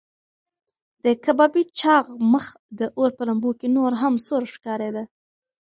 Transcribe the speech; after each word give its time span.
د 1.03 1.05
کبابي 1.23 1.63
چاغ 1.79 2.05
مخ 2.31 2.45
د 2.79 2.81
اور 2.97 3.09
په 3.17 3.23
لمبو 3.29 3.51
کې 3.59 3.67
نور 3.77 3.91
هم 4.01 4.13
سور 4.25 4.43
ښکارېده. 4.53 5.03